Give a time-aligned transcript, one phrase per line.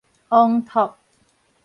[0.29, 0.97] 王拓